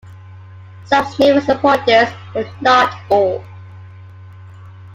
Some 0.85 1.05
sniffers 1.13 1.45
support 1.45 1.85
this, 1.85 2.11
but 2.33 2.47
not 2.59 2.91
all. 3.09 3.43